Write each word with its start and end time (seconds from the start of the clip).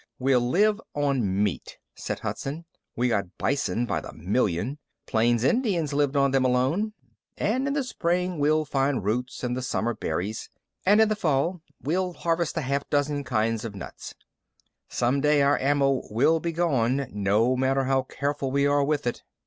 "We'll 0.17 0.41
live 0.41 0.81
on 0.95 1.43
meat," 1.43 1.77
said 1.93 2.21
Hudson. 2.21 2.65
"We 2.95 3.09
got 3.09 3.37
bison 3.37 3.85
by 3.85 4.01
the 4.01 4.11
million. 4.13 4.79
The 5.05 5.11
plains 5.11 5.43
Indians 5.43 5.93
lived 5.93 6.15
on 6.15 6.31
them 6.31 6.43
alone. 6.43 6.93
And 7.37 7.67
in 7.67 7.73
the 7.73 7.83
spring, 7.83 8.39
we'll 8.39 8.65
find 8.65 9.05
roots 9.05 9.43
and 9.43 9.51
in 9.51 9.53
the 9.53 9.61
summer 9.61 9.93
berries. 9.93 10.49
And 10.87 11.01
in 11.01 11.07
the 11.07 11.15
fall, 11.15 11.61
we'll 11.83 12.13
harvest 12.13 12.57
a 12.57 12.61
half 12.61 12.89
dozen 12.89 13.23
kinds 13.23 13.63
of 13.63 13.75
nuts." 13.75 14.15
"Some 14.89 15.21
day 15.21 15.43
our 15.43 15.59
ammo 15.59 16.01
will 16.09 16.39
be 16.39 16.51
gone, 16.53 17.05
no 17.11 17.55
matter 17.55 17.83
how 17.83 18.01
careful 18.01 18.49
we 18.49 18.65
are 18.65 18.83
with 18.83 19.05
it." 19.05 19.21